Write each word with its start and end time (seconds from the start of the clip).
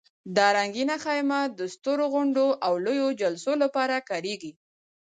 دا 0.35 0.47
رنګینه 0.57 0.95
خیمه 1.03 1.41
د 1.57 1.59
سترو 1.73 2.05
غونډو 2.13 2.45
او 2.65 2.73
لویو 2.85 3.07
جلسو 3.21 3.53
لپاره 3.63 3.95
کارېږي. 4.09 4.51